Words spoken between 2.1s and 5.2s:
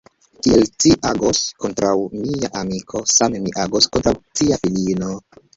mia amiko, same mi agos kontraŭ cia filino.